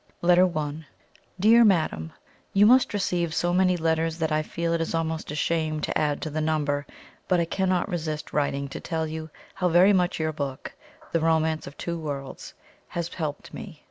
]LETTER 0.23 0.49
I. 0.57 0.87
"DEAR 1.39 1.63
MADAM, 1.63 2.11
"You 2.53 2.65
must 2.65 2.91
receive 2.91 3.35
so 3.35 3.53
many 3.53 3.77
letters 3.77 4.17
that 4.17 4.31
I 4.31 4.41
feel 4.41 4.73
it 4.73 4.81
is 4.81 4.95
almost 4.95 5.29
a 5.29 5.35
shame 5.35 5.79
to 5.79 5.95
add 5.95 6.23
to 6.23 6.31
the 6.31 6.41
number, 6.41 6.87
but 7.27 7.39
I 7.39 7.45
cannot 7.45 7.87
resist 7.87 8.33
writing 8.33 8.67
to 8.69 8.79
tell 8.79 9.05
you 9.05 9.29
how 9.53 9.67
very 9.69 9.93
much 9.93 10.19
your 10.19 10.33
book, 10.33 10.73
'The 11.11 11.19
Romance 11.19 11.67
of 11.67 11.77
Two 11.77 11.99
Worlds,' 11.99 12.55
has 12.87 13.09
helped 13.13 13.53
me. 13.53 13.79